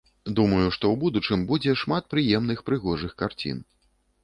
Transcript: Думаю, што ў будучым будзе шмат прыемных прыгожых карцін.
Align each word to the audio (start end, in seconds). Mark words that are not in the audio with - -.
Думаю, 0.37 0.69
што 0.75 0.85
ў 0.93 0.99
будучым 1.03 1.43
будзе 1.51 1.77
шмат 1.83 2.03
прыемных 2.15 2.65
прыгожых 2.71 3.17
карцін. 3.23 3.65